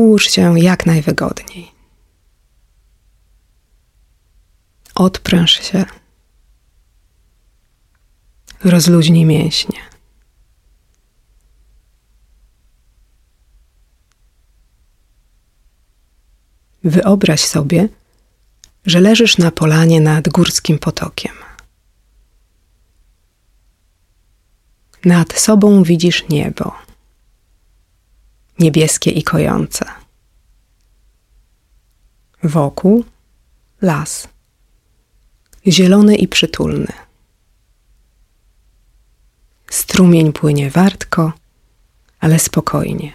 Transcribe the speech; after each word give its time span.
Ułóż 0.00 0.24
się 0.30 0.60
jak 0.60 0.86
najwygodniej. 0.86 1.72
Odpręż 4.94 5.50
się. 5.50 5.84
Rozluźnij 8.64 9.24
mięśnie. 9.24 9.80
Wyobraź 16.84 17.40
sobie, 17.40 17.88
że 18.86 19.00
leżysz 19.00 19.38
na 19.38 19.50
polanie 19.50 20.00
nad 20.00 20.28
górskim 20.28 20.78
potokiem. 20.78 21.34
Nad 25.04 25.32
sobą 25.32 25.82
widzisz 25.82 26.28
niebo, 26.28 26.89
niebieskie 28.60 29.10
i 29.10 29.22
kojące. 29.22 29.84
Wokół 32.42 33.04
las, 33.82 34.28
zielony 35.66 36.16
i 36.16 36.28
przytulny. 36.28 36.92
Strumień 39.70 40.32
płynie 40.32 40.70
wartko, 40.70 41.32
ale 42.20 42.38
spokojnie. 42.38 43.12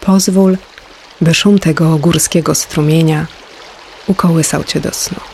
Pozwól, 0.00 0.58
by 1.20 1.34
szum 1.34 1.58
tego 1.58 1.98
górskiego 1.98 2.54
strumienia 2.54 3.26
ukołysał 4.06 4.64
cię 4.64 4.80
do 4.80 4.90
snu. 4.90 5.31